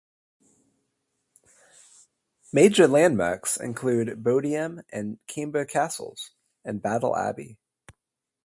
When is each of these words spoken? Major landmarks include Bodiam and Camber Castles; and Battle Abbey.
Major 2.51 2.87
landmarks 2.87 3.55
include 3.55 4.23
Bodiam 4.23 4.81
and 4.91 5.19
Camber 5.27 5.63
Castles; 5.63 6.31
and 6.65 6.81
Battle 6.81 7.15
Abbey. 7.15 7.59